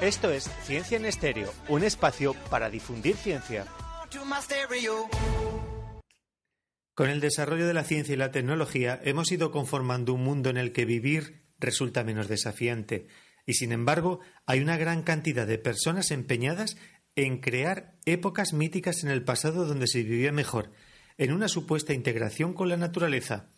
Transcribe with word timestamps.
Esto 0.00 0.30
es 0.30 0.44
Ciencia 0.64 0.96
en 0.96 1.04
Estéreo, 1.04 1.52
un 1.68 1.84
espacio 1.84 2.34
para 2.48 2.70
difundir 2.70 3.16
ciencia. 3.16 3.66
Con 6.94 7.10
el 7.10 7.20
desarrollo 7.20 7.66
de 7.66 7.74
la 7.74 7.84
ciencia 7.84 8.14
y 8.14 8.16
la 8.16 8.30
tecnología 8.30 8.98
hemos 9.04 9.30
ido 9.30 9.50
conformando 9.50 10.14
un 10.14 10.24
mundo 10.24 10.48
en 10.48 10.56
el 10.56 10.72
que 10.72 10.86
vivir 10.86 11.44
resulta 11.58 12.02
menos 12.02 12.28
desafiante 12.28 13.08
y 13.44 13.52
sin 13.54 13.72
embargo 13.72 14.20
hay 14.46 14.60
una 14.60 14.78
gran 14.78 15.02
cantidad 15.02 15.46
de 15.46 15.58
personas 15.58 16.10
empeñadas 16.12 16.78
en 17.14 17.38
crear 17.38 17.98
épocas 18.06 18.54
míticas 18.54 19.04
en 19.04 19.10
el 19.10 19.22
pasado 19.22 19.66
donde 19.66 19.86
se 19.86 20.02
vivía 20.02 20.32
mejor, 20.32 20.72
en 21.18 21.30
una 21.30 21.48
supuesta 21.48 21.92
integración 21.92 22.54
con 22.54 22.70
la 22.70 22.78
naturaleza. 22.78 23.50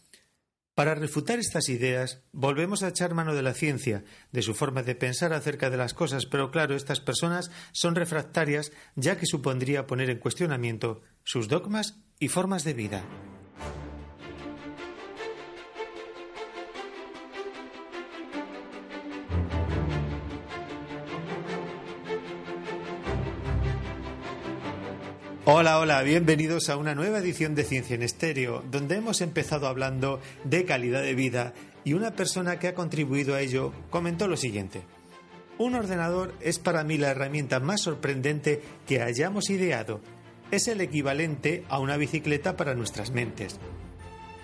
Para 0.74 0.94
refutar 0.94 1.38
estas 1.38 1.68
ideas, 1.68 2.22
volvemos 2.32 2.82
a 2.82 2.88
echar 2.88 3.12
mano 3.12 3.34
de 3.34 3.42
la 3.42 3.52
ciencia, 3.52 4.04
de 4.30 4.40
su 4.40 4.54
forma 4.54 4.82
de 4.82 4.94
pensar 4.94 5.34
acerca 5.34 5.68
de 5.68 5.76
las 5.76 5.92
cosas, 5.92 6.24
pero 6.24 6.50
claro, 6.50 6.74
estas 6.74 7.00
personas 7.00 7.50
son 7.72 7.94
refractarias 7.94 8.72
ya 8.96 9.18
que 9.18 9.26
supondría 9.26 9.86
poner 9.86 10.08
en 10.08 10.18
cuestionamiento 10.18 11.02
sus 11.24 11.48
dogmas 11.48 11.98
y 12.18 12.28
formas 12.28 12.64
de 12.64 12.72
vida. 12.72 13.04
Hola, 25.54 25.78
hola, 25.78 26.00
bienvenidos 26.00 26.70
a 26.70 26.78
una 26.78 26.94
nueva 26.94 27.18
edición 27.18 27.54
de 27.54 27.64
Ciencia 27.64 27.94
en 27.94 28.02
Estéreo, 28.02 28.64
donde 28.70 28.96
hemos 28.96 29.20
empezado 29.20 29.66
hablando 29.66 30.18
de 30.44 30.64
calidad 30.64 31.02
de 31.02 31.14
vida 31.14 31.52
y 31.84 31.92
una 31.92 32.12
persona 32.12 32.58
que 32.58 32.68
ha 32.68 32.74
contribuido 32.74 33.34
a 33.34 33.42
ello 33.42 33.70
comentó 33.90 34.28
lo 34.28 34.38
siguiente. 34.38 34.80
Un 35.58 35.74
ordenador 35.74 36.32
es 36.40 36.58
para 36.58 36.84
mí 36.84 36.96
la 36.96 37.10
herramienta 37.10 37.60
más 37.60 37.82
sorprendente 37.82 38.62
que 38.86 39.02
hayamos 39.02 39.50
ideado. 39.50 40.00
Es 40.50 40.68
el 40.68 40.80
equivalente 40.80 41.66
a 41.68 41.80
una 41.80 41.98
bicicleta 41.98 42.56
para 42.56 42.74
nuestras 42.74 43.10
mentes. 43.10 43.60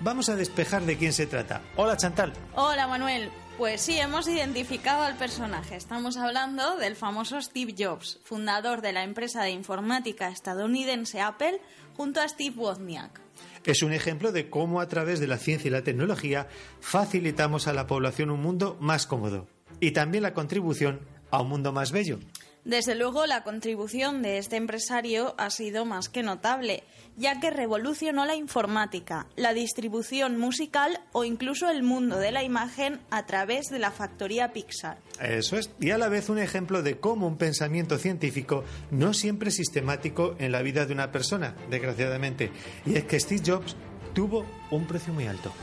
Vamos 0.01 0.29
a 0.29 0.37
despejar 0.37 0.83
de 0.83 0.99
quién 0.99 1.15
se 1.15 1.27
trata. 1.27 1.63
Hola 1.77 1.97
Chantal. 1.97 2.35
Hola 2.55 2.87
Manuel. 2.87 3.31
Pues 3.59 3.81
sí, 3.81 3.99
hemos 3.99 4.29
identificado 4.29 5.03
al 5.03 5.17
personaje. 5.17 5.75
Estamos 5.75 6.17
hablando 6.17 6.77
del 6.77 6.95
famoso 6.95 7.43
Steve 7.43 7.75
Jobs, 7.77 8.21
fundador 8.23 8.83
de 8.83 8.93
la 8.93 9.03
empresa 9.03 9.43
de 9.43 9.51
informática 9.51 10.29
estadounidense 10.29 11.21
Apple, 11.21 11.61
junto 11.97 12.21
a 12.21 12.29
Steve 12.29 12.55
Wozniak. 12.57 13.21
Es 13.65 13.83
un 13.83 13.93
ejemplo 13.93 14.31
de 14.31 14.49
cómo 14.49 14.81
a 14.81 14.87
través 14.87 15.19
de 15.19 15.27
la 15.27 15.39
ciencia 15.39 15.67
y 15.67 15.73
la 15.73 15.83
tecnología 15.83 16.47
facilitamos 16.81 17.67
a 17.67 17.73
la 17.73 17.89
población 17.89 18.31
un 18.31 18.43
mundo 18.43 18.77
más 18.79 19.09
cómodo 19.09 19.49
y 19.81 19.91
también 19.91 20.23
la 20.23 20.35
contribución 20.35 21.01
a 21.33 21.43
un 21.43 21.49
mundo 21.49 21.73
más 21.73 21.91
bello. 21.91 22.21
Desde 22.69 22.95
luego, 22.95 23.25
la 23.25 23.45
contribución 23.45 24.21
de 24.21 24.37
este 24.37 24.57
empresario 24.57 25.35
ha 25.39 25.49
sido 25.49 25.87
más 25.87 26.11
que 26.11 26.23
notable, 26.23 26.85
ya 27.17 27.41
que 27.41 27.49
revolucionó 27.49 28.27
la 28.27 28.37
informática, 28.37 29.27
la 29.37 29.55
distribución 29.55 30.37
musical 30.37 31.01
o 31.13 31.25
incluso 31.25 31.71
el 31.71 31.83
mundo 31.83 32.19
de 32.19 32.31
la 32.31 32.43
imagen 32.43 33.01
a 33.09 33.25
través 33.25 33.71
de 33.71 33.79
la 33.79 33.91
factoría 33.91 34.53
Pixar. 34.53 34.99
Eso 35.19 35.57
es, 35.57 35.71
y 35.81 35.93
a 35.93 35.99
la 35.99 36.11
vez 36.11 36.29
un 36.29 36.39
ejemplo 36.39 36.83
de 36.83 36.99
cómo 37.01 37.27
un 37.27 37.39
pensamiento 37.39 37.97
científico 37.97 38.65
no 38.91 39.15
siempre 39.15 39.49
es 39.49 39.57
sistemático 39.57 40.37
en 40.39 40.53
la 40.53 40.61
vida 40.61 40.85
de 40.85 40.93
una 40.93 41.11
persona, 41.11 41.57
desgraciadamente. 41.71 42.53
Y 42.85 42.97
es 42.97 43.05
que 43.05 43.19
Steve 43.19 43.43
Jobs 43.47 43.77
tuvo 44.13 44.45
un 44.71 44.87
precio 44.87 45.15
muy 45.15 45.27
alto. 45.27 45.55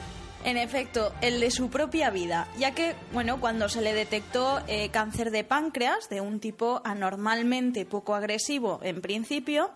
En 0.45 0.57
efecto, 0.57 1.11
el 1.21 1.39
de 1.39 1.49
su 1.49 1.71
propia 1.71 2.11
vida, 2.11 2.47
ya 2.59 2.75
que, 2.75 2.93
bueno, 3.11 3.39
cuando 3.39 3.67
se 3.67 3.81
le 3.81 3.95
detectó 3.95 4.61
eh, 4.67 4.89
cáncer 4.91 5.31
de 5.31 5.43
páncreas 5.43 6.07
de 6.07 6.21
un 6.21 6.39
tipo 6.39 6.83
anormalmente 6.85 7.83
poco 7.83 8.13
agresivo 8.13 8.79
en 8.83 9.01
principio, 9.01 9.71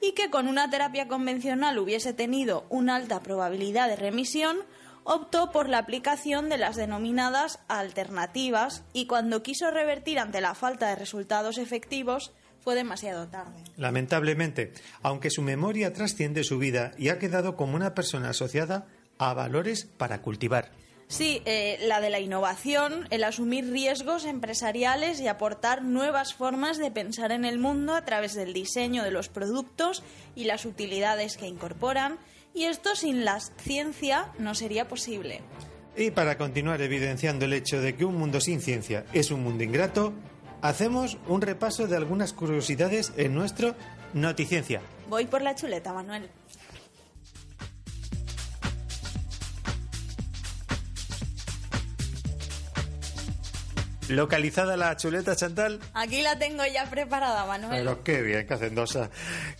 y 0.00 0.12
que 0.12 0.30
con 0.30 0.48
una 0.48 0.70
terapia 0.70 1.08
convencional 1.08 1.78
hubiese 1.78 2.14
tenido 2.14 2.64
una 2.70 2.96
alta 2.96 3.22
probabilidad 3.22 3.86
de 3.86 3.96
remisión, 3.96 4.56
optó 5.04 5.50
por 5.50 5.68
la 5.68 5.76
aplicación 5.76 6.48
de 6.48 6.56
las 6.56 6.76
denominadas 6.76 7.58
alternativas 7.68 8.82
y 8.94 9.06
cuando 9.06 9.42
quiso 9.42 9.70
revertir 9.70 10.18
ante 10.18 10.40
la 10.40 10.54
falta 10.54 10.88
de 10.88 10.96
resultados 10.96 11.58
efectivos, 11.58 12.32
fue 12.60 12.74
demasiado 12.74 13.28
tarde. 13.28 13.62
Lamentablemente, 13.76 14.72
aunque 15.02 15.28
su 15.28 15.42
memoria 15.42 15.92
trasciende 15.92 16.44
su 16.44 16.58
vida 16.58 16.92
y 16.96 17.10
ha 17.10 17.18
quedado 17.18 17.56
como 17.56 17.76
una 17.76 17.94
persona 17.94 18.30
asociada 18.30 18.86
a 19.18 19.34
valores 19.34 19.86
para 19.96 20.22
cultivar. 20.22 20.70
Sí, 21.06 21.42
eh, 21.44 21.78
la 21.82 22.00
de 22.00 22.10
la 22.10 22.18
innovación, 22.18 23.06
el 23.10 23.24
asumir 23.24 23.70
riesgos 23.70 24.24
empresariales 24.24 25.20
y 25.20 25.28
aportar 25.28 25.82
nuevas 25.84 26.34
formas 26.34 26.78
de 26.78 26.90
pensar 26.90 27.30
en 27.30 27.44
el 27.44 27.58
mundo 27.58 27.94
a 27.94 28.04
través 28.04 28.34
del 28.34 28.52
diseño 28.52 29.04
de 29.04 29.10
los 29.10 29.28
productos 29.28 30.02
y 30.34 30.44
las 30.44 30.64
utilidades 30.64 31.36
que 31.36 31.46
incorporan, 31.46 32.18
y 32.54 32.64
esto 32.64 32.96
sin 32.96 33.24
la 33.24 33.38
ciencia 33.40 34.32
no 34.38 34.54
sería 34.54 34.88
posible. 34.88 35.42
Y 35.96 36.10
para 36.10 36.38
continuar 36.38 36.80
evidenciando 36.80 37.44
el 37.44 37.52
hecho 37.52 37.80
de 37.80 37.94
que 37.94 38.04
un 38.04 38.16
mundo 38.16 38.40
sin 38.40 38.60
ciencia 38.60 39.04
es 39.12 39.30
un 39.30 39.42
mundo 39.42 39.62
ingrato, 39.62 40.12
hacemos 40.62 41.18
un 41.28 41.42
repaso 41.42 41.86
de 41.86 41.96
algunas 41.96 42.32
curiosidades 42.32 43.12
en 43.16 43.34
nuestro 43.34 43.76
Noticiencia. 44.14 44.80
Voy 45.08 45.26
por 45.26 45.42
la 45.42 45.56
chuleta, 45.56 45.92
Manuel. 45.92 46.30
¿Localizada 54.08 54.76
la 54.76 54.96
chuleta, 54.96 55.34
Chantal? 55.34 55.80
Aquí 55.94 56.22
la 56.22 56.38
tengo 56.38 56.62
ya 56.66 56.88
preparada, 56.90 57.46
Manuel. 57.46 57.70
Pero 57.70 58.04
qué 58.04 58.22
bien, 58.22 58.46
qué 58.46 58.54
hacendosa. 58.54 59.10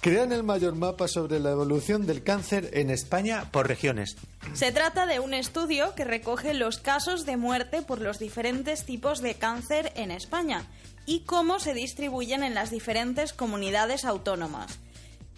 Crean 0.01 0.33
el 0.33 0.43
mayor 0.43 0.75
mapa 0.75 1.09
sobre 1.09 1.41
la 1.41 1.51
evolución 1.51 2.07
del 2.07 2.23
cáncer 2.23 2.71
en 2.75 2.91
España 2.91 3.51
por 3.51 3.69
regiones. 3.69 4.17
Se 4.53 4.73
trata 4.73 5.07
de 5.07 5.21
un 5.21 5.35
estudio 5.35 5.95
que 5.95 6.05
recoge 6.05 6.53
los 6.55 6.79
casos 6.79 7.25
de 7.25 7.37
muerte 7.37 7.83
por 7.83 8.01
los 8.01 8.19
diferentes 8.19 8.85
tipos 8.85 9.23
de 9.23 9.35
cáncer 9.35 9.93
en 9.97 10.11
España 10.11 10.67
y 11.07 11.21
cómo 11.21 11.59
se 11.59 11.75
distribuyen 11.75 12.43
en 12.43 12.55
las 12.55 12.71
diferentes 12.71 13.33
comunidades 13.33 14.05
autónomas. 14.05 14.79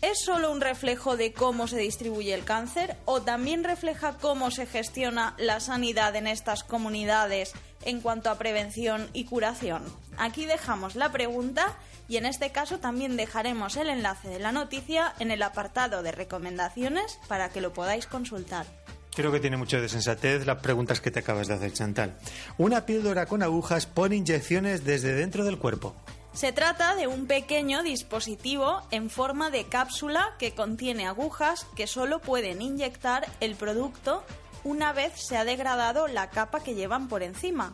¿Es 0.03 0.21
solo 0.21 0.53
un 0.53 0.61
reflejo 0.61 1.17
de 1.17 1.33
cómo 1.33 1.67
se 1.67 1.79
distribuye 1.79 2.35
el 2.35 2.45
cáncer 2.45 2.97
o 3.07 3.23
también 3.23 3.65
refleja 3.65 4.19
cómo 4.21 4.51
se 4.51 4.67
gestiona 4.67 5.35
la 5.39 5.59
sanidad 5.59 6.15
en 6.17 6.27
estas 6.27 6.65
comunidades 6.65 7.55
en 7.83 8.03
cuanto 8.03 8.29
a 8.29 8.37
prevención 8.37 9.09
y 9.15 9.25
curación? 9.25 9.83
Aquí 10.19 10.45
dejamos 10.45 10.97
la 10.97 11.13
pregunta 11.13 11.79
y 12.09 12.19
en 12.19 12.27
este 12.27 12.53
caso 12.53 12.79
también 12.79 13.17
dejaremos 13.17 13.77
el 13.77 13.89
enlace 13.89 14.29
de 14.29 14.39
la 14.39 14.53
noticia 14.53 15.15
en 15.19 15.31
el 15.31 15.43
apartado 15.43 16.03
de 16.03 16.13
recomendaciones 16.13 17.19
para 17.27 17.49
que 17.49 17.63
lo 17.63 17.73
podáis 17.73 18.07
consultar. 18.07 18.67
Creo 19.15 19.33
que 19.33 19.41
tiene 19.41 19.57
mucho 19.57 19.81
de 19.81 19.89
sensatez 19.89 20.45
las 20.45 20.59
preguntas 20.59 21.01
que 21.01 21.11
te 21.11 21.21
acabas 21.21 21.49
de 21.49 21.55
hacer, 21.55 21.73
Chantal. 21.73 22.19
Una 22.59 22.85
píldora 22.85 23.25
con 23.25 23.43
agujas 23.43 23.87
pone 23.87 24.17
inyecciones 24.17 24.85
desde 24.85 25.15
dentro 25.15 25.43
del 25.47 25.59
cuerpo. 25.59 25.97
Se 26.37 26.53
trata 26.53 26.95
de 26.97 27.07
un 27.07 27.27
pequeño 27.27 27.83
dispositivo 27.83 28.83
en 28.91 29.09
forma 29.09 29.49
de 29.49 29.71
cápsula 29.71 30.35
que 30.39 30.55
contiene 30.55 31.07
agujas 31.07 31.67
que 31.75 31.87
solo 31.87 32.21
pueden 32.21 32.61
inyectar 32.61 33.27
el 33.41 33.55
producto 33.55 34.23
una 34.63 34.93
vez 34.93 35.15
se 35.17 35.39
ha 35.39 35.47
degradado 35.47 36.09
la 36.09 36.29
capa 36.29 36.63
que 36.63 36.75
llevan 36.75 37.09
por 37.09 37.23
encima 37.23 37.73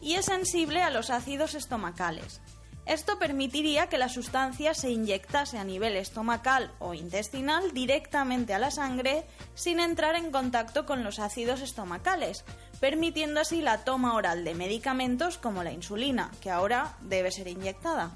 y 0.00 0.14
es 0.14 0.26
sensible 0.26 0.80
a 0.80 0.90
los 0.90 1.10
ácidos 1.10 1.56
estomacales. 1.56 2.40
Esto 2.86 3.18
permitiría 3.18 3.88
que 3.88 3.98
la 3.98 4.08
sustancia 4.08 4.74
se 4.74 4.90
inyectase 4.90 5.58
a 5.58 5.64
nivel 5.64 5.96
estomacal 5.96 6.70
o 6.78 6.94
intestinal 6.94 7.72
directamente 7.72 8.54
a 8.54 8.60
la 8.60 8.70
sangre 8.70 9.26
sin 9.54 9.80
entrar 9.80 10.14
en 10.14 10.30
contacto 10.30 10.86
con 10.86 11.02
los 11.02 11.18
ácidos 11.18 11.62
estomacales, 11.62 12.44
permitiendo 12.84 13.40
así 13.40 13.62
la 13.62 13.82
toma 13.82 14.12
oral 14.12 14.44
de 14.44 14.54
medicamentos 14.54 15.38
como 15.38 15.64
la 15.64 15.72
insulina, 15.72 16.30
que 16.42 16.50
ahora 16.50 16.98
debe 17.00 17.30
ser 17.30 17.48
inyectada. 17.48 18.10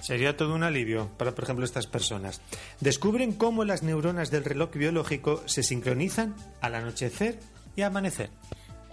Sería 0.00 0.38
todo 0.38 0.54
un 0.54 0.62
alivio 0.62 1.10
para, 1.18 1.34
por 1.34 1.44
ejemplo, 1.44 1.66
estas 1.66 1.86
personas. 1.86 2.40
Descubren 2.80 3.34
cómo 3.34 3.66
las 3.66 3.82
neuronas 3.82 4.30
del 4.30 4.44
reloj 4.44 4.70
biológico 4.72 5.42
se 5.44 5.62
sincronizan 5.62 6.34
al 6.62 6.76
anochecer 6.76 7.38
y 7.76 7.82
amanecer. 7.82 8.30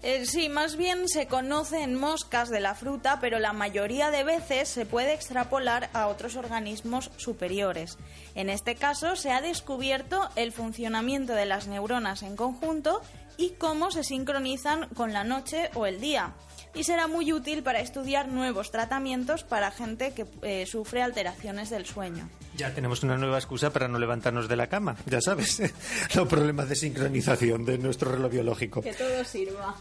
Eh, 0.05 0.25
sí, 0.25 0.49
más 0.49 0.75
bien 0.75 1.07
se 1.07 1.27
conocen 1.27 1.95
moscas 1.95 2.49
de 2.49 2.59
la 2.59 2.75
fruta, 2.75 3.19
pero 3.21 3.39
la 3.39 3.53
mayoría 3.53 4.11
de 4.11 4.25
veces 4.25 4.67
se 4.67 4.85
puede 4.85 5.13
extrapolar 5.13 5.89
a 5.93 6.07
otros 6.07 6.35
organismos 6.35 7.09
superiores. 7.15 7.97
En 8.35 8.49
este 8.49 8.75
caso, 8.75 9.15
se 9.15 9.31
ha 9.31 9.39
descubierto 9.39 10.29
el 10.35 10.51
funcionamiento 10.51 11.31
de 11.31 11.45
las 11.45 11.67
neuronas 11.69 12.21
en 12.21 12.35
conjunto 12.35 13.01
y 13.37 13.51
cómo 13.51 13.91
se 13.91 14.03
sincronizan 14.03 14.87
con 14.89 15.13
la 15.13 15.23
noche 15.23 15.69
o 15.73 15.85
el 15.85 15.99
día. 15.99 16.33
Y 16.75 16.83
será 16.83 17.07
muy 17.07 17.31
útil 17.31 17.61
para 17.61 17.79
estudiar 17.79 18.27
nuevos 18.27 18.71
tratamientos 18.71 19.43
para 19.43 19.69
gente 19.69 20.13
que 20.13 20.25
eh, 20.41 20.65
sufre 20.65 21.03
alteraciones 21.03 21.69
del 21.69 21.85
sueño. 21.85 22.29
Ya 22.55 22.73
tenemos 22.73 23.03
una 23.03 23.17
nueva 23.17 23.37
excusa 23.37 23.71
para 23.71 23.87
no 23.87 23.99
levantarnos 23.99 24.47
de 24.47 24.55
la 24.55 24.67
cama, 24.67 24.95
ya 25.05 25.21
sabes, 25.21 25.61
los 26.15 26.27
problemas 26.27 26.69
de 26.69 26.75
sincronización 26.75 27.65
de 27.65 27.77
nuestro 27.77 28.11
reloj 28.11 28.31
biológico. 28.31 28.81
Que 28.81 28.93
todo 28.93 29.23
sirva. 29.23 29.75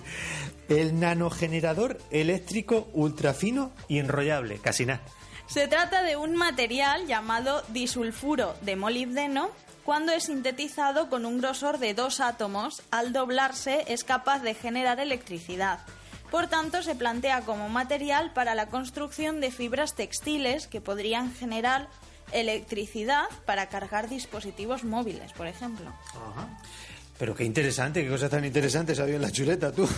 El 0.68 1.00
nanogenerador 1.00 1.98
eléctrico 2.10 2.88
ultrafino 2.92 3.72
y 3.88 3.98
enrollable, 3.98 4.58
casi 4.58 4.86
nada. 4.86 5.02
Se 5.50 5.66
trata 5.66 6.04
de 6.04 6.16
un 6.16 6.36
material 6.36 7.08
llamado 7.08 7.64
disulfuro 7.70 8.54
de 8.62 8.76
molibdeno. 8.76 9.50
Cuando 9.84 10.12
es 10.12 10.24
sintetizado 10.24 11.08
con 11.08 11.24
un 11.26 11.38
grosor 11.38 11.78
de 11.78 11.94
dos 11.94 12.20
átomos, 12.20 12.82
al 12.90 13.12
doblarse 13.12 13.84
es 13.88 14.04
capaz 14.04 14.40
de 14.40 14.54
generar 14.54 15.00
electricidad. 15.00 15.80
Por 16.30 16.46
tanto, 16.46 16.82
se 16.82 16.94
plantea 16.94 17.40
como 17.40 17.68
material 17.68 18.32
para 18.32 18.54
la 18.54 18.66
construcción 18.66 19.40
de 19.40 19.50
fibras 19.50 19.94
textiles 19.94 20.68
que 20.68 20.80
podrían 20.80 21.34
generar 21.34 21.88
electricidad 22.32 23.24
para 23.46 23.68
cargar 23.68 24.08
dispositivos 24.08 24.84
móviles, 24.84 25.32
por 25.32 25.48
ejemplo. 25.48 25.92
Pero 27.18 27.34
qué 27.34 27.44
interesante, 27.44 28.04
qué 28.04 28.08
cosa 28.08 28.28
tan 28.28 28.44
interesante 28.44 28.94
sabía 28.94 29.16
en 29.16 29.22
la 29.22 29.32
chuleta 29.32 29.72
tú. 29.72 29.88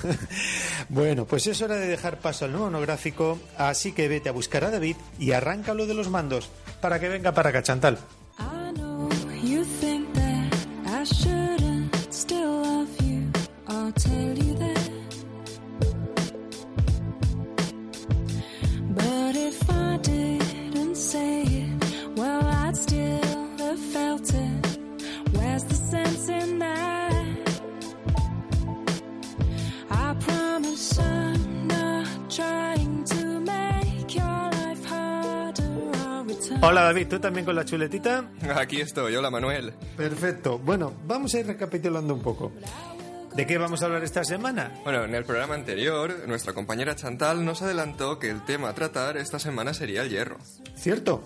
bueno, 0.89 1.27
pues 1.27 1.47
es 1.47 1.61
hora 1.61 1.77
de 1.77 1.87
dejar 1.87 2.19
paso 2.19 2.47
al 2.47 2.53
nuevo 2.53 2.67
monográfico, 2.67 3.39
así 3.59 3.93
que 3.93 4.09
vete 4.09 4.29
a 4.29 4.33
buscar 4.33 4.65
a 4.65 4.71
David 4.71 4.97
y 5.19 5.33
arráncalo 5.33 5.87
de 5.87 5.95
los 5.95 6.09
mandos 6.09 6.51
para 6.81 6.99
que 6.99 7.09
venga 7.09 7.33
para 7.33 7.53
Cachantal. 7.53 7.99
Hola 36.65 36.83
David, 36.83 37.09
¿tú 37.09 37.19
también 37.19 37.45
con 37.45 37.57
la 37.57 37.65
chuletita? 37.65 38.31
Aquí 38.55 38.81
estoy, 38.81 39.17
hola 39.17 39.33
Manuel. 39.33 39.73
Perfecto. 39.97 40.61
Bueno, 40.61 40.93
vamos 41.09 41.35
a 41.35 41.41
ir 41.41 41.47
recapitulando 41.49 42.15
un 42.15 42.23
poco. 42.23 42.53
¿De 43.35 43.49
qué 43.49 43.59
vamos 43.59 43.83
a 43.83 43.87
hablar 43.87 44.05
esta 44.05 44.23
semana? 44.23 44.71
Bueno, 44.85 45.03
en 45.03 45.13
el 45.13 45.25
programa 45.25 45.55
anterior, 45.55 46.23
nuestra 46.29 46.53
compañera 46.53 46.95
Chantal 46.95 47.45
nos 47.45 47.63
adelantó 47.63 48.21
que 48.21 48.31
el 48.31 48.45
tema 48.45 48.69
a 48.69 48.75
tratar 48.75 49.17
esta 49.17 49.41
semana 49.41 49.75
sería 49.75 50.03
el 50.03 50.11
hierro. 50.11 50.39
¿Cierto? 50.77 51.25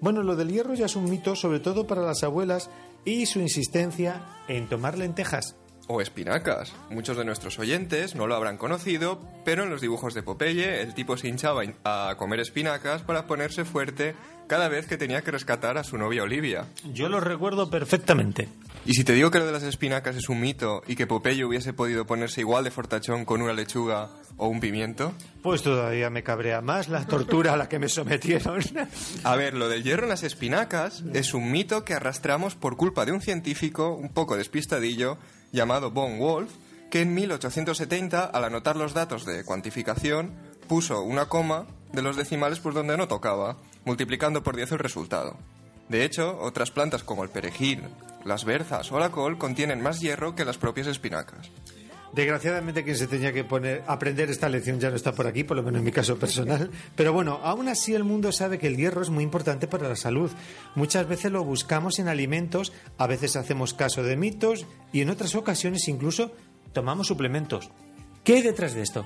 Bueno, 0.00 0.22
lo 0.22 0.36
del 0.36 0.50
hierro 0.50 0.74
ya 0.74 0.84
es 0.84 0.96
un 0.96 1.08
mito, 1.08 1.34
sobre 1.34 1.60
todo 1.60 1.86
para 1.86 2.02
las 2.02 2.22
abuelas, 2.22 2.68
y 3.06 3.24
su 3.24 3.40
insistencia 3.40 4.20
en 4.48 4.68
tomar 4.68 4.98
lentejas. 4.98 5.56
O 5.86 6.00
espinacas. 6.00 6.72
Muchos 6.90 7.16
de 7.16 7.24
nuestros 7.24 7.58
oyentes 7.58 8.14
no 8.14 8.26
lo 8.26 8.34
habrán 8.34 8.56
conocido, 8.56 9.20
pero 9.44 9.64
en 9.64 9.70
los 9.70 9.80
dibujos 9.80 10.14
de 10.14 10.22
Popeye 10.22 10.80
el 10.80 10.94
tipo 10.94 11.16
se 11.16 11.28
hinchaba 11.28 11.62
a 11.84 12.14
comer 12.18 12.40
espinacas 12.40 13.02
para 13.02 13.26
ponerse 13.26 13.64
fuerte 13.64 14.14
cada 14.46 14.68
vez 14.68 14.86
que 14.86 14.96
tenía 14.96 15.22
que 15.22 15.30
rescatar 15.30 15.78
a 15.78 15.84
su 15.84 15.98
novia 15.98 16.22
Olivia. 16.22 16.66
Yo 16.92 17.08
lo 17.08 17.20
recuerdo 17.20 17.70
perfectamente. 17.70 18.48
Y 18.86 18.92
si 18.92 19.04
te 19.04 19.14
digo 19.14 19.30
que 19.30 19.38
lo 19.38 19.46
de 19.46 19.52
las 19.52 19.62
espinacas 19.62 20.16
es 20.16 20.28
un 20.28 20.40
mito 20.40 20.82
y 20.86 20.94
que 20.94 21.06
Popeye 21.06 21.44
hubiese 21.44 21.72
podido 21.72 22.06
ponerse 22.06 22.42
igual 22.42 22.64
de 22.64 22.70
fortachón 22.70 23.24
con 23.24 23.40
una 23.40 23.54
lechuga 23.54 24.10
o 24.36 24.48
un 24.48 24.60
pimiento, 24.60 25.12
Pues 25.42 25.62
todavía 25.62 26.10
me 26.10 26.22
cabrea 26.22 26.60
más 26.60 26.88
la 26.88 27.06
tortura 27.06 27.54
a 27.54 27.56
la 27.56 27.68
que 27.68 27.78
me 27.78 27.88
sometieron. 27.88 28.60
A 29.22 29.36
ver, 29.36 29.54
lo 29.54 29.68
del 29.68 29.82
hierro 29.84 30.02
en 30.02 30.08
las 30.10 30.22
espinacas 30.22 31.02
es 31.14 31.32
un 31.34 31.50
mito 31.50 31.84
que 31.84 31.94
arrastramos 31.94 32.56
por 32.56 32.76
culpa 32.76 33.06
de 33.06 33.12
un 33.12 33.20
científico 33.20 33.94
un 33.94 34.10
poco 34.10 34.36
despistadillo 34.36 35.18
llamado 35.52 35.90
Von 35.90 36.18
Wolf, 36.18 36.50
que 36.90 37.00
en 37.00 37.14
1870, 37.14 38.24
al 38.24 38.44
anotar 38.44 38.76
los 38.76 38.92
datos 38.92 39.24
de 39.24 39.44
cuantificación, 39.44 40.32
puso 40.68 41.02
una 41.02 41.26
coma 41.26 41.66
de 41.92 42.02
los 42.02 42.16
decimales 42.16 42.58
por 42.58 42.74
donde 42.74 42.96
no 42.96 43.08
tocaba, 43.08 43.56
multiplicando 43.84 44.42
por 44.42 44.56
10 44.56 44.72
el 44.72 44.78
resultado. 44.78 45.36
De 45.88 46.04
hecho, 46.04 46.38
otras 46.40 46.70
plantas 46.70 47.02
como 47.02 47.24
el 47.24 47.30
perejil, 47.30 47.82
las 48.24 48.44
berzas 48.44 48.90
o 48.90 48.98
la 48.98 49.10
col 49.10 49.38
contienen 49.38 49.82
más 49.82 50.00
hierro 50.00 50.34
que 50.34 50.44
las 50.44 50.58
propias 50.58 50.86
espinacas. 50.86 51.50
Desgraciadamente 52.14 52.84
quien 52.84 52.96
se 52.96 53.08
tenía 53.08 53.32
que 53.32 53.42
poner 53.42 53.82
aprender 53.88 54.30
esta 54.30 54.48
lección 54.48 54.78
ya 54.78 54.88
no 54.88 54.94
está 54.94 55.12
por 55.12 55.26
aquí, 55.26 55.42
por 55.42 55.56
lo 55.56 55.64
menos 55.64 55.80
en 55.80 55.84
mi 55.84 55.90
caso 55.90 56.16
personal. 56.16 56.70
Pero 56.94 57.12
bueno, 57.12 57.40
aún 57.42 57.68
así 57.68 57.92
el 57.92 58.04
mundo 58.04 58.30
sabe 58.30 58.58
que 58.58 58.68
el 58.68 58.76
hierro 58.76 59.02
es 59.02 59.10
muy 59.10 59.24
importante 59.24 59.66
para 59.66 59.88
la 59.88 59.96
salud. 59.96 60.30
Muchas 60.76 61.08
veces 61.08 61.32
lo 61.32 61.42
buscamos 61.42 61.98
en 61.98 62.06
alimentos, 62.06 62.72
a 62.98 63.08
veces 63.08 63.34
hacemos 63.34 63.74
caso 63.74 64.04
de 64.04 64.16
mitos 64.16 64.64
y 64.92 65.00
en 65.00 65.10
otras 65.10 65.34
ocasiones 65.34 65.88
incluso 65.88 66.30
tomamos 66.72 67.08
suplementos. 67.08 67.70
¿Qué 68.22 68.34
hay 68.34 68.42
detrás 68.42 68.74
de 68.74 68.82
esto? 68.82 69.04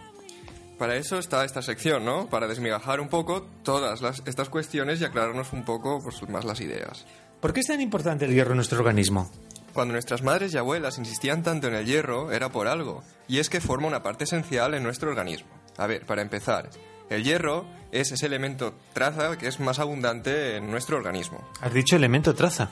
Para 0.78 0.94
eso 0.96 1.18
está 1.18 1.44
esta 1.44 1.60
sección, 1.60 2.04
¿no? 2.04 2.28
Para 2.28 2.46
desmigajar 2.46 3.00
un 3.00 3.08
poco 3.08 3.46
todas 3.64 4.00
las- 4.00 4.22
estas 4.26 4.48
cuestiones 4.48 5.00
y 5.00 5.04
aclararnos 5.04 5.52
un 5.52 5.64
poco 5.64 6.00
pues, 6.02 6.26
más 6.28 6.44
las 6.44 6.60
ideas. 6.60 7.04
¿Por 7.40 7.52
qué 7.52 7.60
es 7.60 7.66
tan 7.66 7.80
importante 7.80 8.24
el 8.24 8.32
hierro 8.32 8.52
en 8.52 8.56
nuestro 8.56 8.78
organismo? 8.78 9.30
Cuando 9.74 9.92
nuestras 9.92 10.22
madres 10.22 10.54
y 10.54 10.58
abuelas 10.58 10.98
insistían 10.98 11.42
tanto 11.42 11.68
en 11.68 11.74
el 11.74 11.84
hierro, 11.86 12.32
era 12.32 12.48
por 12.50 12.66
algo, 12.68 13.02
y 13.28 13.38
es 13.38 13.48
que 13.50 13.60
forma 13.60 13.86
una 13.86 14.02
parte 14.02 14.24
esencial 14.24 14.74
en 14.74 14.82
nuestro 14.82 15.10
organismo. 15.10 15.48
A 15.76 15.86
ver, 15.86 16.04
para 16.06 16.22
empezar, 16.22 16.70
el 17.10 17.22
hierro 17.22 17.64
es 17.92 18.10
ese 18.12 18.26
elemento 18.26 18.74
traza 18.92 19.36
que 19.38 19.46
es 19.46 19.60
más 19.60 19.78
abundante 19.78 20.56
en 20.56 20.70
nuestro 20.70 20.96
organismo. 20.96 21.46
Has 21.60 21.72
dicho 21.72 21.96
elemento 21.96 22.34
traza. 22.34 22.70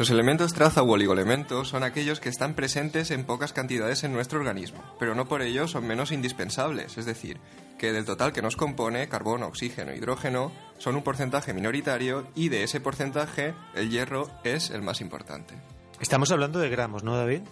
Los 0.00 0.08
elementos 0.08 0.54
traza 0.54 0.82
u 0.82 0.92
oligoelementos 0.92 1.68
son 1.68 1.82
aquellos 1.82 2.20
que 2.20 2.30
están 2.30 2.54
presentes 2.54 3.10
en 3.10 3.26
pocas 3.26 3.52
cantidades 3.52 4.02
en 4.02 4.14
nuestro 4.14 4.38
organismo, 4.38 4.82
pero 4.98 5.14
no 5.14 5.28
por 5.28 5.42
ello 5.42 5.68
son 5.68 5.86
menos 5.86 6.10
indispensables, 6.10 6.96
es 6.96 7.04
decir, 7.04 7.38
que 7.78 7.92
del 7.92 8.06
total 8.06 8.32
que 8.32 8.40
nos 8.40 8.56
compone, 8.56 9.10
carbono, 9.10 9.46
oxígeno, 9.46 9.94
hidrógeno, 9.94 10.52
son 10.78 10.96
un 10.96 11.02
porcentaje 11.02 11.52
minoritario 11.52 12.26
y 12.34 12.48
de 12.48 12.62
ese 12.62 12.80
porcentaje 12.80 13.52
el 13.74 13.90
hierro 13.90 14.30
es 14.42 14.70
el 14.70 14.80
más 14.80 15.02
importante. 15.02 15.54
Estamos 16.00 16.32
hablando 16.32 16.60
de 16.60 16.70
gramos, 16.70 17.04
¿no, 17.04 17.14
David? 17.18 17.42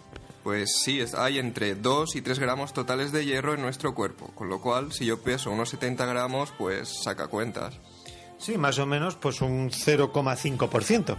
Pues 0.43 0.79
sí, 0.83 1.03
hay 1.19 1.37
entre 1.37 1.75
2 1.75 2.15
y 2.15 2.21
3 2.23 2.39
gramos 2.39 2.73
totales 2.73 3.11
de 3.11 3.25
hierro 3.25 3.53
en 3.53 3.61
nuestro 3.61 3.93
cuerpo, 3.93 4.31
con 4.33 4.49
lo 4.49 4.59
cual 4.59 4.91
si 4.91 5.05
yo 5.05 5.21
peso 5.21 5.51
unos 5.51 5.69
70 5.69 6.03
gramos, 6.07 6.51
pues 6.57 7.03
saca 7.03 7.27
cuentas. 7.27 7.79
Sí, 8.39 8.57
más 8.57 8.79
o 8.79 8.87
menos 8.87 9.17
pues 9.17 9.39
un 9.41 9.69
0,5%. 9.69 11.15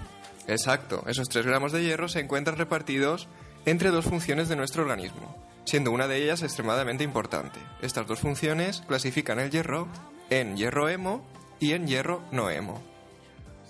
Exacto, 0.47 1.05
esos 1.07 1.29
3 1.29 1.47
gramos 1.47 1.73
de 1.73 1.83
hierro 1.83 2.09
se 2.09 2.21
encuentran 2.21 2.57
repartidos 2.57 3.29
entre 3.67 3.91
dos 3.91 4.07
funciones 4.07 4.49
de 4.49 4.57
nuestro 4.57 4.83
organismo, 4.83 5.37
siendo 5.65 5.91
una 5.91 6.09
de 6.09 6.23
ellas 6.23 6.43
extremadamente 6.43 7.05
importante. 7.05 7.61
Estas 7.83 8.07
dos 8.07 8.21
funciones 8.21 8.83
clasifican 8.87 9.39
el 9.39 9.51
hierro 9.51 9.89
en 10.31 10.57
hierro 10.57 10.89
hemo 10.89 11.25
y 11.59 11.73
en 11.73 11.87
hierro 11.87 12.23
no 12.33 12.51
hemo. 12.51 12.83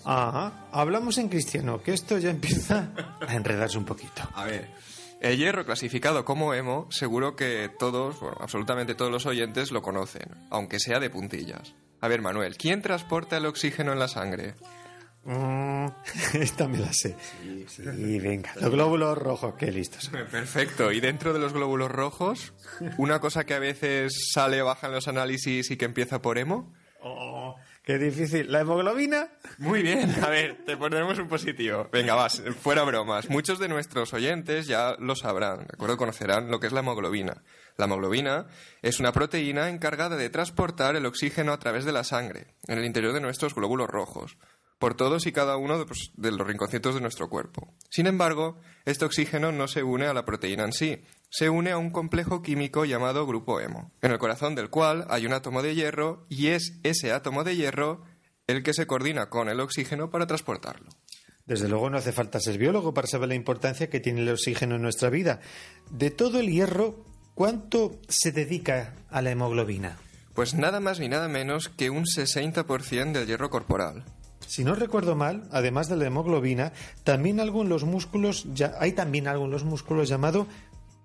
Ajá, 0.03 0.67
hablamos 0.71 1.17
en 1.17 1.29
cristiano, 1.29 1.81
que 1.81 1.93
esto 1.93 2.17
ya 2.17 2.29
empieza 2.31 2.89
a 3.27 3.35
enredarse 3.35 3.77
un 3.77 3.85
poquito. 3.85 4.23
A 4.33 4.45
ver. 4.45 4.69
El 5.19 5.37
hierro 5.37 5.65
clasificado 5.65 6.25
como 6.25 6.55
hemo, 6.55 6.87
seguro 6.89 7.35
que 7.35 7.69
todos, 7.77 8.19
bueno, 8.19 8.37
absolutamente 8.41 8.95
todos 8.95 9.11
los 9.11 9.27
oyentes 9.27 9.71
lo 9.71 9.83
conocen, 9.83 10.47
aunque 10.49 10.79
sea 10.79 10.99
de 10.99 11.11
puntillas. 11.11 11.75
A 11.99 12.07
ver, 12.07 12.23
Manuel, 12.23 12.57
¿quién 12.57 12.81
transporta 12.81 13.37
el 13.37 13.45
oxígeno 13.45 13.91
en 13.93 13.99
la 13.99 14.07
sangre? 14.07 14.55
Mm, 15.23 15.87
esta 16.33 16.67
me 16.67 16.79
la 16.79 16.91
sé. 16.93 17.15
Sí, 17.67 18.19
venga. 18.19 18.53
Los 18.59 18.71
glóbulos 18.71 19.17
rojos, 19.17 19.55
qué 19.55 19.71
listos. 19.71 20.09
Perfecto. 20.09 20.91
Y 20.91 20.99
dentro 20.99 21.33
de 21.33 21.39
los 21.39 21.53
glóbulos 21.53 21.91
rojos, 21.91 22.53
una 22.97 23.19
cosa 23.19 23.45
que 23.45 23.53
a 23.53 23.59
veces 23.59 24.31
sale 24.33 24.61
baja 24.61 24.87
en 24.87 24.93
los 24.93 25.07
análisis 25.07 25.69
y 25.69 25.77
que 25.77 25.85
empieza 25.85 26.21
por 26.21 26.37
hemo. 26.37 26.73
Oh, 27.03 27.55
qué 27.83 27.97
difícil. 27.97 28.51
¿La 28.51 28.61
hemoglobina? 28.61 29.29
Muy 29.57 29.81
bien, 29.81 30.11
a 30.23 30.29
ver, 30.29 30.63
te 30.65 30.77
ponemos 30.77 31.17
un 31.17 31.27
positivo. 31.27 31.87
Venga, 31.91 32.13
vas, 32.13 32.41
fuera 32.61 32.83
bromas. 32.83 33.29
Muchos 33.29 33.57
de 33.57 33.67
nuestros 33.69 34.13
oyentes 34.13 34.67
ya 34.67 34.95
lo 34.99 35.15
sabrán, 35.15 35.59
¿de 35.59 35.73
acuerdo? 35.73 35.97
Conocerán 35.97 36.51
lo 36.51 36.59
que 36.59 36.67
es 36.67 36.73
la 36.73 36.81
hemoglobina. 36.81 37.43
La 37.77 37.85
hemoglobina 37.85 38.47
es 38.83 38.99
una 38.99 39.11
proteína 39.11 39.69
encargada 39.69 40.15
de 40.15 40.29
transportar 40.29 40.95
el 40.95 41.07
oxígeno 41.07 41.53
a 41.53 41.59
través 41.59 41.83
de 41.85 41.91
la 41.91 42.03
sangre, 42.03 42.53
en 42.67 42.77
el 42.77 42.85
interior 42.85 43.13
de 43.13 43.21
nuestros 43.21 43.55
glóbulos 43.55 43.89
rojos. 43.89 44.37
Por 44.81 44.95
todos 44.95 45.27
y 45.27 45.31
cada 45.31 45.57
uno 45.57 45.77
de, 45.77 45.85
pues, 45.85 46.11
de 46.17 46.31
los 46.31 46.45
rinconcitos 46.45 46.95
de 46.95 47.01
nuestro 47.01 47.29
cuerpo. 47.29 47.71
Sin 47.89 48.07
embargo, 48.07 48.59
este 48.83 49.05
oxígeno 49.05 49.51
no 49.51 49.67
se 49.67 49.83
une 49.83 50.07
a 50.07 50.13
la 50.13 50.25
proteína 50.25 50.63
en 50.65 50.73
sí, 50.73 51.03
se 51.29 51.51
une 51.51 51.69
a 51.69 51.77
un 51.77 51.91
complejo 51.91 52.41
químico 52.41 52.83
llamado 52.83 53.27
grupo 53.27 53.59
hemo, 53.61 53.91
en 54.01 54.11
el 54.11 54.17
corazón 54.17 54.55
del 54.55 54.71
cual 54.71 55.05
hay 55.09 55.27
un 55.27 55.33
átomo 55.33 55.61
de 55.61 55.75
hierro 55.75 56.25
y 56.29 56.47
es 56.47 56.79
ese 56.81 57.11
átomo 57.11 57.43
de 57.43 57.55
hierro 57.55 58.01
el 58.47 58.63
que 58.63 58.73
se 58.73 58.87
coordina 58.87 59.29
con 59.29 59.49
el 59.49 59.59
oxígeno 59.59 60.09
para 60.09 60.25
transportarlo. 60.25 60.89
Desde 61.45 61.69
luego 61.69 61.91
no 61.91 61.99
hace 61.99 62.11
falta 62.11 62.39
ser 62.39 62.57
biólogo 62.57 62.95
para 62.95 63.07
saber 63.07 63.29
la 63.29 63.35
importancia 63.35 63.87
que 63.87 63.99
tiene 63.99 64.21
el 64.21 64.29
oxígeno 64.29 64.77
en 64.77 64.81
nuestra 64.81 65.11
vida. 65.11 65.41
De 65.91 66.09
todo 66.09 66.39
el 66.39 66.49
hierro, 66.49 67.05
¿cuánto 67.35 67.99
se 68.09 68.31
dedica 68.31 68.95
a 69.11 69.21
la 69.21 69.29
hemoglobina? 69.29 69.99
Pues 70.33 70.55
nada 70.55 70.79
más 70.79 70.99
ni 70.99 71.07
nada 71.07 71.27
menos 71.27 71.69
que 71.69 71.91
un 71.91 72.05
60% 72.05 73.11
del 73.11 73.27
hierro 73.27 73.51
corporal. 73.51 74.05
Si 74.47 74.63
no 74.63 74.75
recuerdo 74.75 75.15
mal, 75.15 75.47
además 75.51 75.87
de 75.87 75.95
la 75.95 76.05
hemoglobina, 76.05 76.73
también 77.03 77.39
algo 77.39 77.61
en 77.61 77.69
los 77.69 77.83
músculos, 77.83 78.45
ya, 78.53 78.73
hay 78.79 78.93
también 78.93 79.27
algo 79.27 79.45
en 79.45 79.51
los 79.51 79.63
músculos 79.63 80.09
llamado 80.09 80.47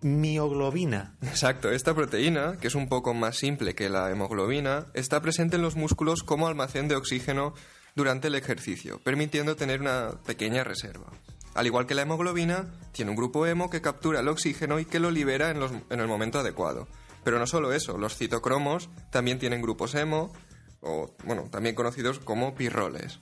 mioglobina. 0.03 1.15
Exacto, 1.23 1.71
esta 1.71 1.95
proteína, 1.95 2.59
que 2.61 2.69
es 2.69 2.75
un 2.75 2.89
poco 2.89 3.15
más 3.15 3.37
simple 3.37 3.75
que 3.75 3.89
la 3.89 4.11
hemoglobina, 4.11 4.87
está 4.95 5.21
presente 5.21 5.57
en 5.57 5.63
los 5.63 5.77
músculos 5.77 6.23
como 6.23 6.47
almacén 6.47 6.89
de 6.89 6.97
oxígeno 6.97 7.55
durante 7.95 8.29
el 8.29 8.35
ejercicio, 8.35 9.01
permitiendo 9.03 9.57
tener 9.57 9.81
una 9.81 10.11
pequeña 10.27 10.65
reserva. 10.65 11.07
Al 11.55 11.67
igual 11.67 11.87
que 11.87 11.95
la 11.95 12.03
hemoglobina, 12.03 12.67
tiene 12.93 13.11
un 13.11 13.17
grupo 13.17 13.47
hemo 13.47 13.71
que 13.71 13.81
captura 13.81 14.21
el 14.21 14.29
oxígeno 14.29 14.79
y 14.79 14.85
que 14.85 15.01
lo 15.01 15.11
libera 15.11 15.51
en, 15.51 15.63
en 15.89 16.01
el 16.01 16.07
momento 16.07 16.39
adecuado. 16.39 16.87
Pero 17.25 17.39
no 17.39 17.47
solo 17.47 17.73
eso, 17.73 17.97
los 17.97 18.17
citocromos 18.17 18.91
también 19.11 19.39
tienen 19.39 19.63
grupos 19.63 19.95
hemo, 19.95 20.33
o 20.81 21.15
bueno, 21.25 21.49
también 21.51 21.75
conocidos 21.75 22.19
como 22.19 22.55
pirroles. 22.55 23.19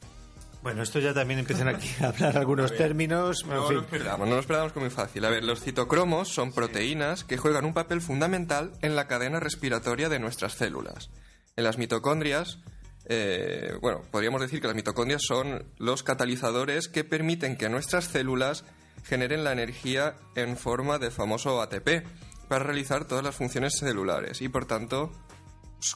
Bueno, 0.63 0.83
esto 0.83 0.99
ya 0.99 1.13
también 1.13 1.41
empiezan 1.41 1.69
aquí 1.69 1.91
a 2.01 2.07
hablar 2.09 2.39
algunos 2.39 2.75
términos. 2.75 3.43
en 3.45 3.51
No 3.51 3.67
fin. 3.69 3.77
nos 3.77 3.87
perdamos, 3.87 4.29
no 4.29 4.37
nos 4.37 4.47
perdamos 4.47 4.73
que 4.73 4.79
es 4.79 4.83
muy 4.83 4.91
fácil. 4.91 5.25
A 5.25 5.31
ver, 5.31 5.45
los 5.45 5.61
citocromos 5.61 6.29
son 6.29 6.53
proteínas 6.53 7.23
que 7.25 7.37
juegan 7.37 7.67
un 7.67 7.75
papel 7.75 8.01
fundamental 8.01 8.73
en 8.81 8.97
la 8.97 9.07
cadena 9.07 9.41
respiratoria 9.41 10.09
de 10.09 10.19
nuestras 10.19 10.55
células. 10.55 11.11
En 11.57 11.65
las 11.65 11.77
mitocondrias, 11.77 12.61
eh, 13.07 13.75
bueno, 13.83 14.01
podríamos 14.11 14.41
decir 14.41 14.63
que 14.63 14.67
las 14.67 14.75
mitocondrias 14.77 15.21
son 15.23 15.65
los 15.77 16.03
catalizadores 16.03 16.89
que 16.89 17.05
permiten 17.05 17.57
que 17.59 17.69
nuestras 17.69 18.07
células 18.07 18.65
generen 19.05 19.45
la 19.45 19.53
energía 19.53 20.15
en 20.35 20.57
forma 20.57 20.99
de 20.99 21.11
famoso 21.11 21.61
ATP 21.61 22.07
para 22.49 22.65
realizar 22.65 23.05
todas 23.05 23.23
las 23.23 23.35
funciones 23.35 23.75
celulares 23.79 24.41
y 24.41 24.49
por 24.49 24.65
tanto, 24.65 25.13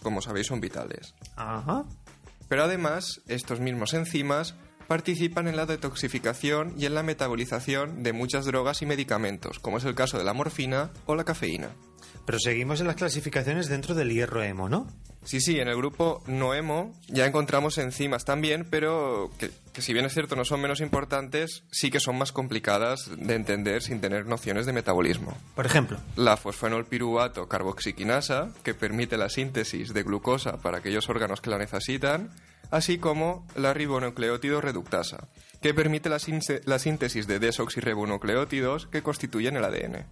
como 0.02 0.20
sabéis, 0.20 0.46
son 0.48 0.60
vitales. 0.60 1.14
Ajá. 1.36 1.84
Pero 2.48 2.64
además, 2.64 3.20
estos 3.28 3.60
mismos 3.60 3.94
enzimas 3.94 4.54
participan 4.86 5.48
en 5.48 5.56
la 5.56 5.66
detoxificación 5.66 6.74
y 6.76 6.86
en 6.86 6.94
la 6.94 7.02
metabolización 7.02 8.02
de 8.02 8.14
muchas 8.14 8.46
drogas 8.46 8.80
y 8.82 8.86
medicamentos, 8.86 9.58
como 9.58 9.76
es 9.78 9.84
el 9.84 9.94
caso 9.94 10.18
de 10.18 10.24
la 10.24 10.32
morfina 10.32 10.90
o 11.04 11.14
la 11.14 11.24
cafeína. 11.24 11.68
Pero 12.24 12.38
seguimos 12.38 12.80
en 12.80 12.86
las 12.86 12.96
clasificaciones 12.96 13.68
dentro 13.68 13.94
del 13.94 14.10
hierro 14.10 14.42
hemo, 14.42 14.68
¿no? 14.68 14.86
Sí, 15.24 15.40
sí, 15.40 15.60
en 15.60 15.68
el 15.68 15.76
grupo 15.76 16.22
Noemo 16.26 16.94
ya 17.08 17.26
encontramos 17.26 17.76
enzimas 17.78 18.24
también, 18.24 18.66
pero 18.70 19.30
que, 19.38 19.50
que 19.72 19.82
si 19.82 19.92
bien 19.92 20.06
es 20.06 20.14
cierto 20.14 20.36
no 20.36 20.44
son 20.44 20.60
menos 20.60 20.80
importantes, 20.80 21.64
sí 21.70 21.90
que 21.90 22.00
son 22.00 22.16
más 22.16 22.32
complicadas 22.32 23.10
de 23.16 23.34
entender 23.34 23.82
sin 23.82 24.00
tener 24.00 24.26
nociones 24.26 24.64
de 24.64 24.72
metabolismo. 24.72 25.36
Por 25.54 25.66
ejemplo. 25.66 25.98
La 26.16 26.36
fosfenolpiruvato 26.36 27.48
carboxiquinasa, 27.48 28.50
que 28.62 28.74
permite 28.74 29.16
la 29.16 29.28
síntesis 29.28 29.92
de 29.92 30.02
glucosa 30.02 30.58
para 30.58 30.78
aquellos 30.78 31.08
órganos 31.08 31.40
que 31.40 31.50
la 31.50 31.58
necesitan, 31.58 32.30
así 32.70 32.98
como 32.98 33.46
la 33.56 33.74
ribonucleótido 33.74 34.60
reductasa, 34.60 35.28
que 35.60 35.74
permite 35.74 36.08
la 36.08 36.78
síntesis 36.78 37.26
de 37.26 37.38
desoxirribonucleótidos 37.38 38.86
que 38.86 39.02
constituyen 39.02 39.56
el 39.56 39.64
ADN. 39.64 40.06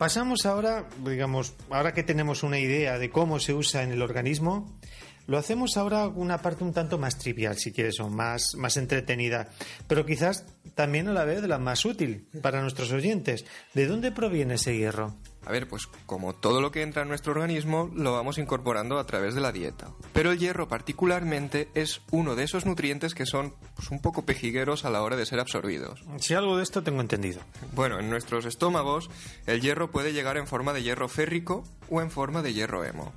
Pasamos 0.00 0.46
ahora, 0.46 0.88
digamos, 1.04 1.52
ahora 1.68 1.92
que 1.92 2.02
tenemos 2.02 2.42
una 2.42 2.58
idea 2.58 2.98
de 2.98 3.10
cómo 3.10 3.38
se 3.38 3.52
usa 3.52 3.82
en 3.82 3.92
el 3.92 4.00
organismo, 4.00 4.80
lo 5.26 5.36
hacemos 5.36 5.76
ahora 5.76 6.08
una 6.08 6.38
parte 6.38 6.64
un 6.64 6.72
tanto 6.72 6.96
más 6.96 7.18
trivial, 7.18 7.58
si 7.58 7.70
quieres, 7.70 8.00
o 8.00 8.08
más, 8.08 8.54
más 8.56 8.78
entretenida, 8.78 9.50
pero 9.86 10.06
quizás 10.06 10.46
también 10.80 11.08
a 11.08 11.12
la 11.12 11.26
vez 11.26 11.42
la 11.42 11.58
más 11.58 11.84
útil 11.84 12.26
para 12.40 12.62
nuestros 12.62 12.90
oyentes. 12.90 13.44
¿De 13.74 13.86
dónde 13.86 14.12
proviene 14.12 14.54
ese 14.54 14.78
hierro? 14.78 15.14
A 15.44 15.52
ver, 15.52 15.68
pues 15.68 15.86
como 16.06 16.34
todo 16.34 16.62
lo 16.62 16.70
que 16.70 16.80
entra 16.80 17.02
en 17.02 17.08
nuestro 17.08 17.32
organismo 17.32 17.90
lo 17.94 18.14
vamos 18.14 18.38
incorporando 18.38 18.98
a 18.98 19.04
través 19.04 19.34
de 19.34 19.42
la 19.42 19.52
dieta. 19.52 19.88
Pero 20.14 20.32
el 20.32 20.38
hierro 20.38 20.68
particularmente 20.68 21.68
es 21.74 22.00
uno 22.12 22.34
de 22.34 22.44
esos 22.44 22.64
nutrientes 22.64 23.14
que 23.14 23.26
son 23.26 23.52
pues, 23.76 23.90
un 23.90 24.00
poco 24.00 24.24
pejigueros 24.24 24.86
a 24.86 24.90
la 24.90 25.02
hora 25.02 25.16
de 25.16 25.26
ser 25.26 25.38
absorbidos. 25.38 26.00
Si 26.16 26.32
algo 26.32 26.56
de 26.56 26.62
esto 26.62 26.82
tengo 26.82 27.02
entendido. 27.02 27.42
Bueno, 27.74 28.00
en 28.00 28.08
nuestros 28.08 28.46
estómagos 28.46 29.10
el 29.44 29.60
hierro 29.60 29.90
puede 29.90 30.14
llegar 30.14 30.38
en 30.38 30.46
forma 30.46 30.72
de 30.72 30.82
hierro 30.82 31.08
férrico 31.10 31.62
o 31.90 32.00
en 32.00 32.10
forma 32.10 32.40
de 32.40 32.54
hierro 32.54 32.86
hemo. 32.86 33.12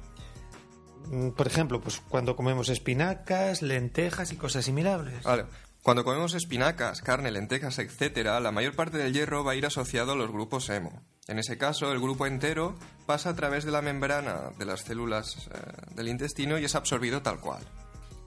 Mm, 1.08 1.30
Por 1.30 1.48
ejemplo, 1.48 1.80
pues 1.80 2.02
cuando 2.10 2.36
comemos 2.36 2.68
espinacas, 2.68 3.62
lentejas 3.62 4.34
y 4.34 4.36
cosas 4.36 4.66
similares. 4.66 5.24
Vale. 5.24 5.46
Cuando 5.84 6.06
comemos 6.06 6.34
espinacas, 6.34 7.02
carne, 7.02 7.30
lentejas, 7.30 7.78
etcétera, 7.78 8.40
la 8.40 8.54
mayor 8.54 8.74
parte 8.74 8.98
del 8.98 9.12
hierro 9.12 9.44
va 9.44 9.52
a 9.52 9.56
ir 9.56 9.66
asociado 9.66 10.14
a 10.14 10.16
los 10.16 10.32
grupos 10.32 10.70
hemo. 10.70 11.04
En 11.28 11.40
ese 11.40 11.58
caso, 11.58 11.92
el 11.92 12.00
grupo 12.00 12.26
entero 12.26 12.78
pasa 13.06 13.32
a 13.32 13.36
través 13.36 13.66
de 13.66 13.72
la 13.72 13.82
membrana 13.82 14.52
de 14.58 14.66
las 14.66 14.84
células 14.84 15.50
eh, 15.54 15.60
del 15.94 16.08
intestino 16.08 16.58
y 16.58 16.64
es 16.64 16.76
absorbido 16.76 17.22
tal 17.22 17.42
cual. 17.42 17.64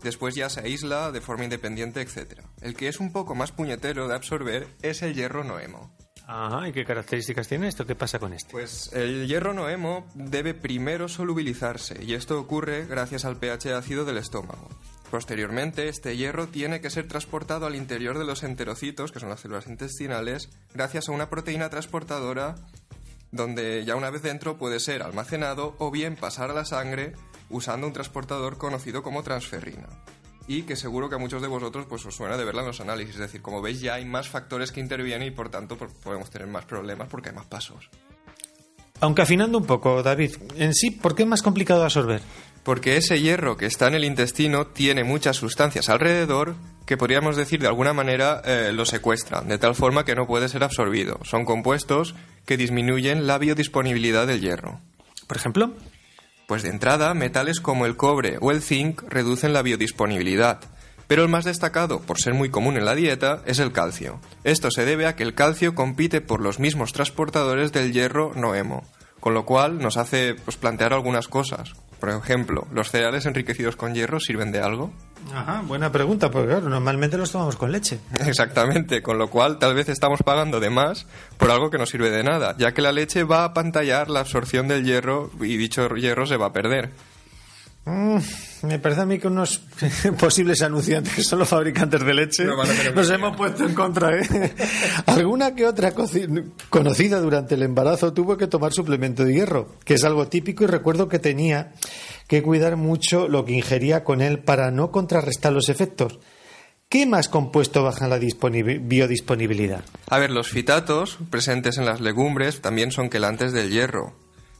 Después 0.02 0.34
ya 0.34 0.50
se 0.50 0.60
aísla 0.60 1.10
de 1.12 1.22
forma 1.22 1.44
independiente, 1.44 2.02
etcétera. 2.02 2.44
El 2.60 2.76
que 2.76 2.88
es 2.88 3.00
un 3.00 3.10
poco 3.10 3.34
más 3.34 3.52
puñetero 3.52 4.06
de 4.06 4.14
absorber 4.14 4.68
es 4.82 5.00
el 5.00 5.14
hierro 5.14 5.42
no 5.42 5.58
hemo. 5.58 5.96
Ajá, 6.26 6.68
¿y 6.68 6.72
qué 6.72 6.84
características 6.84 7.48
tiene 7.48 7.68
esto? 7.68 7.86
¿Qué 7.86 7.94
pasa 7.94 8.18
con 8.18 8.34
este? 8.34 8.50
Pues 8.50 8.92
el 8.92 9.26
hierro 9.28 9.54
no 9.54 9.70
hemo 9.70 10.06
debe 10.14 10.52
primero 10.52 11.08
solubilizarse 11.08 12.04
y 12.04 12.12
esto 12.12 12.38
ocurre 12.38 12.84
gracias 12.84 13.24
al 13.24 13.38
pH 13.38 13.72
ácido 13.72 14.04
del 14.04 14.18
estómago. 14.18 14.68
Posteriormente, 15.10 15.88
este 15.88 16.16
hierro 16.16 16.48
tiene 16.48 16.80
que 16.80 16.90
ser 16.90 17.06
transportado 17.06 17.66
al 17.66 17.76
interior 17.76 18.18
de 18.18 18.24
los 18.24 18.42
enterocitos, 18.42 19.12
que 19.12 19.20
son 19.20 19.28
las 19.28 19.40
células 19.40 19.68
intestinales, 19.68 20.48
gracias 20.74 21.08
a 21.08 21.12
una 21.12 21.30
proteína 21.30 21.70
transportadora 21.70 22.56
donde 23.30 23.84
ya 23.84 23.96
una 23.96 24.10
vez 24.10 24.22
dentro 24.22 24.56
puede 24.56 24.80
ser 24.80 25.02
almacenado 25.02 25.76
o 25.78 25.90
bien 25.90 26.16
pasar 26.16 26.50
a 26.50 26.54
la 26.54 26.64
sangre 26.64 27.12
usando 27.50 27.86
un 27.86 27.92
transportador 27.92 28.58
conocido 28.58 29.02
como 29.02 29.22
transferrina. 29.22 29.88
Y 30.48 30.62
que 30.62 30.76
seguro 30.76 31.08
que 31.08 31.16
a 31.16 31.18
muchos 31.18 31.42
de 31.42 31.48
vosotros 31.48 31.86
pues, 31.88 32.06
os 32.06 32.14
suena 32.14 32.36
de 32.36 32.44
verla 32.44 32.62
en 32.62 32.68
los 32.68 32.80
análisis. 32.80 33.14
Es 33.14 33.20
decir, 33.20 33.42
como 33.42 33.62
veis 33.62 33.80
ya 33.80 33.94
hay 33.94 34.04
más 34.04 34.28
factores 34.28 34.70
que 34.70 34.80
intervienen 34.80 35.28
y 35.28 35.32
por 35.32 35.48
tanto 35.48 35.76
pues, 35.76 35.92
podemos 35.92 36.30
tener 36.30 36.46
más 36.46 36.64
problemas 36.64 37.08
porque 37.08 37.30
hay 37.30 37.34
más 37.34 37.46
pasos. 37.46 37.90
Aunque 39.00 39.22
afinando 39.22 39.58
un 39.58 39.66
poco, 39.66 40.02
David, 40.02 40.36
en 40.56 40.72
sí, 40.72 40.90
¿por 40.90 41.14
qué 41.14 41.24
es 41.24 41.28
más 41.28 41.42
complicado 41.42 41.80
de 41.80 41.86
absorber? 41.86 42.22
Porque 42.66 42.96
ese 42.96 43.20
hierro 43.20 43.56
que 43.56 43.66
está 43.66 43.86
en 43.86 43.94
el 43.94 44.04
intestino 44.04 44.66
tiene 44.66 45.04
muchas 45.04 45.36
sustancias 45.36 45.88
alrededor 45.88 46.56
que 46.84 46.96
podríamos 46.96 47.36
decir 47.36 47.60
de 47.60 47.68
alguna 47.68 47.92
manera 47.92 48.42
eh, 48.44 48.72
lo 48.74 48.84
secuestran, 48.84 49.46
de 49.46 49.58
tal 49.58 49.76
forma 49.76 50.04
que 50.04 50.16
no 50.16 50.26
puede 50.26 50.48
ser 50.48 50.64
absorbido. 50.64 51.20
Son 51.22 51.44
compuestos 51.44 52.16
que 52.44 52.56
disminuyen 52.56 53.28
la 53.28 53.38
biodisponibilidad 53.38 54.26
del 54.26 54.40
hierro. 54.40 54.80
Por 55.28 55.36
ejemplo, 55.36 55.74
Pues 56.48 56.64
de 56.64 56.70
entrada, 56.70 57.14
metales 57.14 57.60
como 57.60 57.86
el 57.86 57.96
cobre 57.96 58.38
o 58.40 58.50
el 58.50 58.62
zinc 58.62 59.00
reducen 59.08 59.52
la 59.52 59.62
biodisponibilidad. 59.62 60.58
Pero 61.06 61.22
el 61.22 61.28
más 61.28 61.44
destacado, 61.44 62.00
por 62.00 62.18
ser 62.18 62.34
muy 62.34 62.50
común 62.50 62.76
en 62.76 62.84
la 62.84 62.96
dieta, 62.96 63.44
es 63.46 63.60
el 63.60 63.70
calcio. 63.70 64.20
Esto 64.42 64.72
se 64.72 64.84
debe 64.84 65.06
a 65.06 65.14
que 65.14 65.22
el 65.22 65.34
calcio 65.34 65.76
compite 65.76 66.20
por 66.20 66.40
los 66.40 66.58
mismos 66.58 66.92
transportadores 66.92 67.70
del 67.70 67.92
hierro 67.92 68.32
no 68.34 68.56
hemo, 68.56 68.82
con 69.20 69.34
lo 69.34 69.44
cual 69.44 69.78
nos 69.78 69.96
hace 69.96 70.34
pues, 70.34 70.56
plantear 70.56 70.92
algunas 70.92 71.28
cosas. 71.28 71.74
Por 72.00 72.10
ejemplo, 72.10 72.66
¿los 72.72 72.90
cereales 72.90 73.26
enriquecidos 73.26 73.76
con 73.76 73.94
hierro 73.94 74.20
sirven 74.20 74.52
de 74.52 74.60
algo? 74.60 74.92
Ajá, 75.34 75.62
buena 75.62 75.90
pregunta, 75.90 76.30
porque 76.30 76.48
claro, 76.48 76.68
normalmente 76.68 77.16
los 77.16 77.32
tomamos 77.32 77.56
con 77.56 77.72
leche. 77.72 77.98
Exactamente, 78.26 79.02
con 79.02 79.18
lo 79.18 79.28
cual 79.28 79.58
tal 79.58 79.74
vez 79.74 79.88
estamos 79.88 80.22
pagando 80.22 80.60
de 80.60 80.70
más 80.70 81.06
por 81.38 81.50
algo 81.50 81.70
que 81.70 81.78
no 81.78 81.86
sirve 81.86 82.10
de 82.10 82.22
nada, 82.22 82.54
ya 82.58 82.72
que 82.72 82.82
la 82.82 82.92
leche 82.92 83.24
va 83.24 83.44
a 83.44 83.54
pantallar 83.54 84.10
la 84.10 84.20
absorción 84.20 84.68
del 84.68 84.84
hierro 84.84 85.30
y 85.40 85.56
dicho 85.56 85.88
hierro 85.88 86.26
se 86.26 86.36
va 86.36 86.46
a 86.46 86.52
perder. 86.52 86.92
Mm, 87.86 88.18
me 88.66 88.78
parece 88.78 89.00
a 89.00 89.06
mí 89.06 89.18
que 89.18 89.28
unos 89.28 89.60
posibles 90.18 90.60
anunciantes 90.62 91.14
que 91.14 91.22
son 91.22 91.38
los 91.38 91.48
fabricantes 91.48 92.04
de 92.04 92.14
leche 92.14 92.44
No 92.44 92.56
nos 92.94 93.10
hemos 93.10 93.36
puesto 93.36 93.64
en 93.64 93.74
contra. 93.74 94.18
¿eh? 94.20 94.54
Alguna 95.06 95.54
que 95.54 95.66
otra 95.66 95.94
coci- 95.94 96.50
conocida 96.70 97.20
durante 97.20 97.54
el 97.54 97.62
embarazo 97.62 98.12
tuvo 98.12 98.36
que 98.36 98.46
tomar 98.46 98.72
suplemento 98.72 99.24
de 99.24 99.34
hierro, 99.34 99.68
que 99.84 99.94
es 99.94 100.04
algo 100.04 100.28
típico 100.28 100.64
y 100.64 100.66
recuerdo 100.66 101.08
que 101.08 101.18
tenía 101.18 101.72
que 102.28 102.42
cuidar 102.42 102.76
mucho 102.76 103.28
lo 103.28 103.44
que 103.44 103.52
ingería 103.52 104.04
con 104.04 104.20
él 104.20 104.40
para 104.40 104.70
no 104.70 104.90
contrarrestar 104.90 105.52
los 105.52 105.68
efectos. 105.68 106.18
¿Qué 106.88 107.04
más 107.04 107.28
compuesto 107.28 107.82
baja 107.82 108.06
la 108.06 108.18
disponibi- 108.20 108.80
biodisponibilidad? 108.80 109.82
A 110.08 110.18
ver, 110.18 110.30
los 110.30 110.48
fitatos 110.50 111.18
presentes 111.30 111.78
en 111.78 111.84
las 111.84 112.00
legumbres 112.00 112.60
también 112.60 112.92
son 112.92 113.08
quelantes 113.10 113.52
del 113.52 113.70
hierro, 113.70 114.14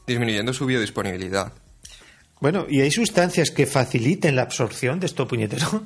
disminuyendo 0.05 0.51
su 0.53 0.65
biodisponibilidad. 0.65 1.53
Bueno, 2.39 2.65
¿y 2.69 2.81
hay 2.81 2.91
sustancias 2.91 3.51
que 3.51 3.65
faciliten 3.65 4.35
la 4.35 4.43
absorción 4.43 4.99
de 4.99 5.07
esto 5.07 5.27
puñetero? 5.27 5.83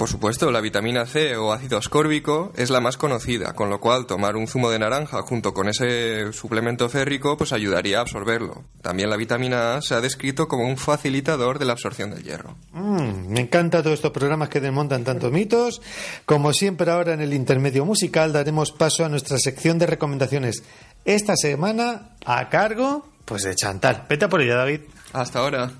Por 0.00 0.08
supuesto, 0.08 0.50
la 0.50 0.62
vitamina 0.62 1.04
C 1.04 1.36
o 1.36 1.52
ácido 1.52 1.76
ascórbico 1.76 2.54
es 2.56 2.70
la 2.70 2.80
más 2.80 2.96
conocida, 2.96 3.52
con 3.52 3.68
lo 3.68 3.80
cual 3.80 4.06
tomar 4.06 4.34
un 4.34 4.46
zumo 4.46 4.70
de 4.70 4.78
naranja 4.78 5.20
junto 5.20 5.52
con 5.52 5.68
ese 5.68 6.32
suplemento 6.32 6.88
férrico 6.88 7.36
pues 7.36 7.52
ayudaría 7.52 7.98
a 7.98 8.00
absorberlo. 8.00 8.64
También 8.80 9.10
la 9.10 9.18
vitamina 9.18 9.74
A 9.74 9.82
se 9.82 9.92
ha 9.92 10.00
descrito 10.00 10.48
como 10.48 10.66
un 10.66 10.78
facilitador 10.78 11.58
de 11.58 11.66
la 11.66 11.72
absorción 11.72 12.12
del 12.12 12.22
hierro. 12.22 12.56
Mm, 12.72 13.28
me 13.28 13.40
encantan 13.40 13.82
todos 13.82 13.92
estos 13.92 14.10
programas 14.10 14.48
que 14.48 14.60
desmontan 14.60 15.04
tantos 15.04 15.30
mitos. 15.30 15.82
Como 16.24 16.54
siempre 16.54 16.90
ahora 16.90 17.12
en 17.12 17.20
el 17.20 17.34
intermedio 17.34 17.84
musical 17.84 18.32
daremos 18.32 18.72
paso 18.72 19.04
a 19.04 19.10
nuestra 19.10 19.38
sección 19.38 19.78
de 19.78 19.84
recomendaciones. 19.84 20.62
Esta 21.04 21.36
semana 21.36 22.16
a 22.24 22.48
cargo 22.48 23.06
pues 23.26 23.44
de 23.44 23.54
Chantal. 23.54 24.06
Vete 24.08 24.24
a 24.24 24.28
por 24.28 24.40
ella, 24.40 24.56
David. 24.56 24.80
Hasta 25.12 25.40
ahora. 25.40 25.70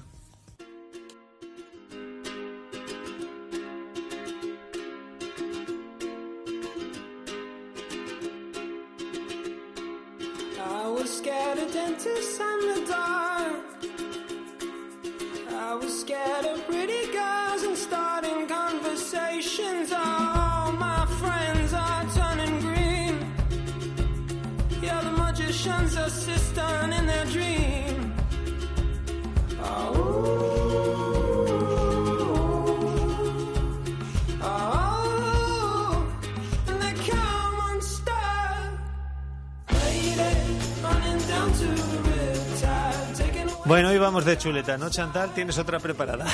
I 15.53 15.75
was 15.75 16.01
scared 16.03 16.45
of 16.47 16.67
Bueno, 43.71 43.91
hoy 43.91 43.99
vamos 43.99 44.25
de 44.25 44.37
chuleta, 44.37 44.77
¿no, 44.77 44.91
Chantal? 44.91 45.33
¿Tienes 45.33 45.57
otra 45.57 45.79
preparada? 45.79 46.27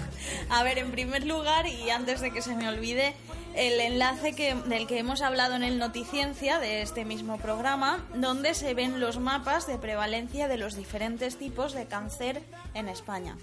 A 0.48 0.62
ver, 0.62 0.78
en 0.78 0.90
primer 0.90 1.26
lugar, 1.26 1.66
y 1.66 1.90
antes 1.90 2.22
de 2.22 2.30
que 2.30 2.40
se 2.40 2.54
me 2.56 2.66
olvide, 2.66 3.14
el 3.54 3.78
enlace 3.78 4.34
que, 4.34 4.54
del 4.54 4.86
que 4.86 4.98
hemos 4.98 5.20
hablado 5.20 5.54
en 5.54 5.64
el 5.64 5.78
Noticiencia 5.78 6.58
de 6.58 6.80
este 6.80 7.04
mismo 7.04 7.36
programa, 7.36 8.02
donde 8.14 8.54
se 8.54 8.72
ven 8.72 9.00
los 9.00 9.18
mapas 9.18 9.66
de 9.66 9.76
prevalencia 9.76 10.48
de 10.48 10.56
los 10.56 10.76
diferentes 10.76 11.36
tipos 11.36 11.74
de 11.74 11.84
cáncer 11.84 12.42
en 12.72 12.88
España. 12.88 13.36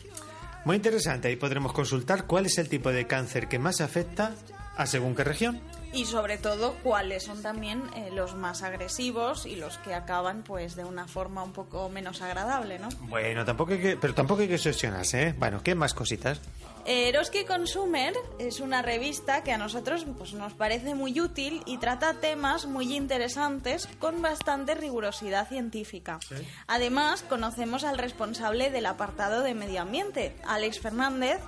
Muy 0.64 0.78
interesante. 0.78 1.28
Ahí 1.28 1.36
podremos 1.36 1.72
consultar 1.72 2.26
cuál 2.26 2.48
es 2.48 2.58
el 2.58 2.68
tipo 2.68 2.92
de 2.92 3.06
cáncer 3.06 3.48
que 3.48 3.60
más 3.60 3.80
afecta 3.80 4.32
a 4.78 4.86
según 4.86 5.16
qué 5.16 5.24
región. 5.24 5.60
Y 5.94 6.06
sobre 6.06 6.38
todo, 6.38 6.76
cuáles 6.84 7.24
son 7.24 7.42
también 7.42 7.84
eh, 7.96 8.10
los 8.12 8.36
más 8.36 8.64
agresivos 8.64 9.46
y 9.46 9.56
los 9.56 9.78
que 9.78 9.94
acaban 9.94 10.44
pues 10.44 10.76
de 10.76 10.84
una 10.84 11.08
forma 11.08 11.42
un 11.42 11.54
poco 11.54 11.88
menos 11.88 12.22
agradable, 12.22 12.80
¿no? 12.80 12.90
Bueno, 13.02 13.46
tampoco 13.46 13.74
hay 13.74 13.80
que, 13.80 13.98
pero 13.98 14.14
tampoco 14.14 14.42
hay 14.42 14.50
que 14.50 14.56
obsesionarse, 14.56 15.28
¿eh? 15.30 15.36
Bueno, 15.38 15.62
¿qué 15.64 15.74
más 15.74 15.94
cositas? 15.94 16.42
Eroski 16.88 17.46
Consumer 17.46 18.14
es 18.38 18.60
una 18.60 18.84
revista 18.84 19.42
que 19.44 19.52
a 19.52 19.58
nosotros 19.58 20.06
pues, 20.18 20.34
nos 20.34 20.54
parece 20.54 20.94
muy 20.94 21.20
útil 21.20 21.64
y 21.66 21.80
trata 21.80 22.14
temas 22.14 22.68
muy 22.68 22.96
interesantes 22.96 23.88
con 23.98 24.22
bastante 24.22 24.76
rigurosidad 24.76 25.48
científica. 25.48 26.20
Además, 26.68 27.24
conocemos 27.24 27.84
al 27.86 27.98
responsable 27.98 28.70
del 28.70 28.86
apartado 28.86 29.42
de 29.42 29.56
medio 29.56 29.82
ambiente, 29.82 30.36
Alex 30.46 30.80
Fernández, 30.80 31.40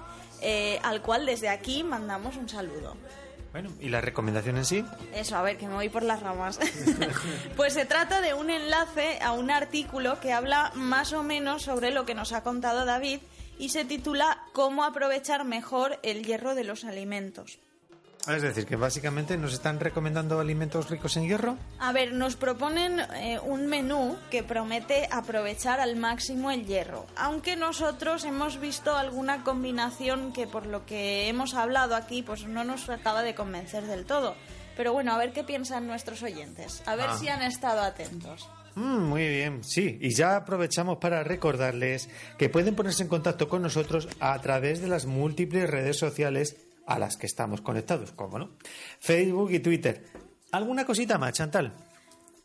eh, 0.41 0.79
al 0.83 1.01
cual 1.01 1.25
desde 1.25 1.49
aquí 1.49 1.83
mandamos 1.83 2.37
un 2.37 2.49
saludo. 2.49 2.95
Bueno, 3.51 3.71
¿y 3.79 3.89
la 3.89 4.01
recomendación 4.01 4.57
en 4.57 4.65
sí? 4.65 4.85
Eso, 5.13 5.35
a 5.35 5.41
ver, 5.41 5.57
que 5.57 5.67
me 5.67 5.73
voy 5.73 5.89
por 5.89 6.03
las 6.03 6.21
ramas. 6.21 6.59
pues 7.55 7.73
se 7.73 7.85
trata 7.85 8.21
de 8.21 8.33
un 8.33 8.49
enlace 8.49 9.19
a 9.21 9.31
un 9.31 9.49
artículo 9.49 10.19
que 10.19 10.33
habla 10.33 10.71
más 10.75 11.13
o 11.13 11.23
menos 11.23 11.63
sobre 11.63 11.91
lo 11.91 12.05
que 12.05 12.13
nos 12.13 12.33
ha 12.33 12.43
contado 12.43 12.85
David 12.85 13.19
y 13.57 13.69
se 13.69 13.85
titula 13.85 14.43
Cómo 14.53 14.83
aprovechar 14.83 15.45
mejor 15.45 15.99
el 16.03 16.23
hierro 16.23 16.55
de 16.55 16.65
los 16.65 16.83
alimentos. 16.83 17.59
Es 18.27 18.41
decir, 18.41 18.65
que 18.65 18.75
básicamente 18.75 19.37
nos 19.37 19.53
están 19.53 19.79
recomendando 19.79 20.39
alimentos 20.39 20.89
ricos 20.89 21.15
en 21.17 21.27
hierro. 21.27 21.57
A 21.79 21.93
ver, 21.93 22.13
nos 22.13 22.35
proponen 22.35 22.99
eh, 23.15 23.39
un 23.41 23.67
menú 23.67 24.17
que 24.29 24.43
promete 24.43 25.07
aprovechar 25.11 25.79
al 25.79 25.95
máximo 25.95 26.51
el 26.51 26.65
hierro, 26.65 27.05
aunque 27.15 27.55
nosotros 27.55 28.25
hemos 28.25 28.59
visto 28.59 28.95
alguna 28.97 29.43
combinación 29.43 30.33
que 30.33 30.45
por 30.45 30.65
lo 30.65 30.85
que 30.85 31.29
hemos 31.29 31.53
hablado 31.53 31.95
aquí 31.95 32.21
pues 32.21 32.45
no 32.45 32.63
nos 32.63 32.89
acaba 32.89 33.23
de 33.23 33.33
convencer 33.33 33.85
del 33.85 34.05
todo. 34.05 34.35
Pero 34.75 34.93
bueno, 34.93 35.13
a 35.13 35.17
ver 35.17 35.31
qué 35.33 35.43
piensan 35.43 35.87
nuestros 35.87 36.21
oyentes, 36.21 36.83
a 36.85 36.95
ver 36.95 37.07
Ah. 37.09 37.17
si 37.17 37.29
han 37.29 37.41
estado 37.41 37.81
atentos. 37.81 38.47
Mm, 38.75 39.05
muy 39.05 39.27
bien, 39.27 39.63
sí. 39.63 39.97
Y 40.01 40.09
ya 40.11 40.35
aprovechamos 40.35 40.97
para 40.99 41.23
recordarles 41.23 42.09
que 42.37 42.47
pueden 42.49 42.75
ponerse 42.75 43.01
en 43.01 43.09
contacto 43.09 43.49
con 43.49 43.63
nosotros 43.63 44.07
a 44.19 44.39
través 44.39 44.81
de 44.81 44.87
las 44.87 45.07
múltiples 45.07 45.67
redes 45.67 45.97
sociales 45.97 46.57
a 46.87 46.97
las 46.97 47.17
que 47.17 47.27
estamos 47.27 47.61
conectados, 47.61 48.11
¿cómo 48.13 48.39
no? 48.39 48.57
Facebook 48.99 49.51
y 49.51 49.59
Twitter. 49.59 50.05
¿Alguna 50.51 50.85
cosita 50.85 51.17
más, 51.17 51.33
Chantal? 51.33 51.73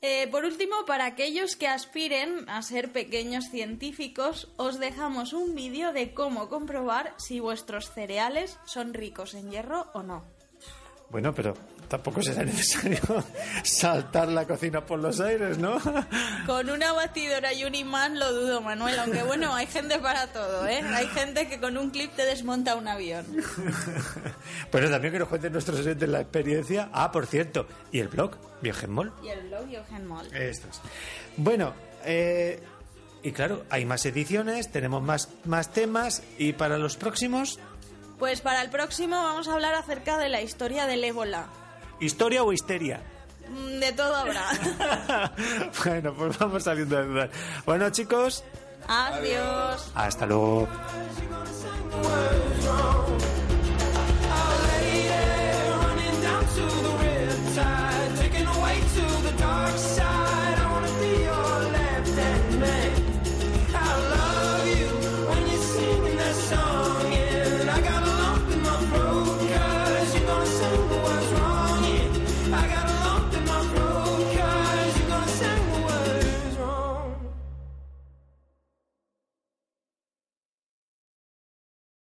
Eh, 0.05 0.26
por 0.33 0.44
último, 0.44 0.85
para 0.85 1.07
aquellos 1.07 1.55
que 1.55 1.68
aspiren 1.68 2.48
a 2.48 2.61
ser 2.62 2.90
pequeños 2.90 3.44
científicos, 3.50 4.52
os 4.57 4.81
dejamos 4.81 5.33
un 5.33 5.55
vídeo 5.55 5.92
de 5.92 6.12
cómo 6.12 6.48
comprobar 6.48 7.14
si 7.18 7.38
vuestros 7.38 7.92
cereales 7.92 8.59
son 8.64 8.94
ricos 8.94 9.35
en 9.35 9.52
hierro 9.52 9.87
o 9.94 10.02
no. 10.02 10.24
Bueno, 11.12 11.35
pero 11.35 11.55
tampoco 11.88 12.22
será 12.22 12.42
necesario 12.42 12.98
saltar 13.62 14.29
la 14.29 14.46
cocina 14.46 14.85
por 14.85 14.98
los 14.98 15.20
aires, 15.20 15.59
¿no? 15.59 15.77
Con 16.46 16.70
una 16.70 16.92
batidora 16.94 17.53
y 17.53 17.64
un 17.64 17.75
imán 17.75 18.18
lo 18.18 18.33
dudo, 18.33 18.62
Manuel, 18.62 18.98
aunque 18.98 19.22
bueno, 19.22 19.55
hay 19.55 19.66
gente 19.66 19.98
para 19.98 20.29
todo, 20.29 20.66
¿eh? 20.66 20.81
Hay 20.94 21.07
gente 21.09 21.48
que 21.48 21.61
con 21.61 21.77
un 21.77 21.90
clip 21.90 22.11
te 22.16 22.25
desmonta 22.25 22.77
un 22.77 22.88
avión. 22.88 23.27
Bueno, 24.70 24.88
también 24.88 25.12
que 25.12 25.18
nos 25.18 25.29
cuenten 25.29 25.53
nuestros 25.53 25.81
oyentes 25.81 26.09
la 26.09 26.22
experiencia. 26.22 26.88
Ah, 26.94 27.12
por 27.12 27.27
cierto, 27.27 27.66
¿y 27.90 27.98
el 27.98 28.09
blog? 28.09 28.38
Biogenmol. 28.62 29.12
Y 29.22 29.29
el 29.29 29.48
blog 29.48 29.70
Eugen 29.70 30.07
Moll. 30.07 30.27
Esto 30.35 30.68
es. 30.70 30.81
Bueno, 31.37 31.75
eh, 32.07 32.62
y 33.22 33.33
claro, 33.33 33.64
hay 33.70 33.85
más 33.85 34.05
ediciones, 34.07 34.72
tenemos 34.72 35.03
más, 35.03 35.29
más 35.44 35.72
temas 35.72 36.22
y 36.38 36.55
para 36.55 36.79
los 36.79 36.96
próximos, 36.96 37.59
Pues 38.23 38.41
para 38.41 38.63
el 38.63 38.71
próximo 38.71 39.17
vamos 39.21 39.49
a 39.49 39.55
hablar 39.55 39.75
acerca 39.75 40.17
de 40.17 40.29
la 40.29 40.41
historia 40.43 40.87
del 40.87 41.03
ébola. 41.03 41.47
historia 41.99 42.45
o 42.45 42.53
histeria. 42.53 43.01
Mm, 43.49 43.81
De 43.81 43.93
todo 43.95 44.15
habrá. 44.15 44.45
bueno, 45.85 46.15
pues 46.15 46.39
vamos 46.39 46.63
saliendo 46.63 46.99
de 46.99 47.05
dudas. 47.05 47.31
Bueno, 47.67 47.91
chicos, 47.91 48.45
Adiós. 48.87 49.91
hasta 49.97 50.25
luego. 50.27 50.69